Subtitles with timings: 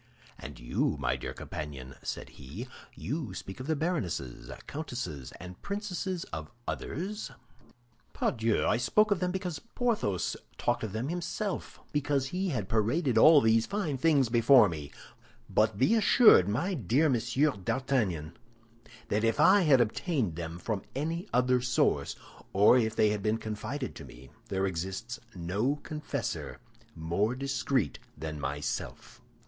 [0.39, 6.23] "And you, my dear companion," said he, "you speak of the baronesses, countesses, and princesses
[6.33, 7.29] of others?"
[8.11, 8.65] "Pardieu!
[8.65, 13.41] I spoke of them because Porthos talked of them himself, because he had paraded all
[13.41, 14.91] these fine things before me.
[15.47, 18.35] But be assured, my dear Monsieur d'Artagnan,
[19.09, 22.15] that if I had obtained them from any other source,
[22.53, 26.57] or if they had been confided to me, there exists no confessor
[26.95, 29.21] more discreet than myself."